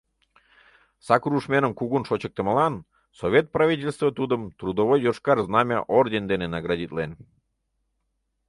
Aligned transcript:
Сакыр 1.07 1.31
ушменым 1.39 1.71
кугун 1.79 2.03
шочыктымылан 2.09 2.73
Совет 3.19 3.45
правительство 3.55 4.07
тудым 4.17 4.41
Трудовой 4.59 4.99
Йошкар 5.05 5.37
Знамя 5.47 5.79
орден 5.97 6.23
дене 6.31 6.47
наградитлен. 6.55 7.11